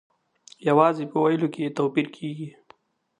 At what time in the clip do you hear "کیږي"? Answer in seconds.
2.15-2.49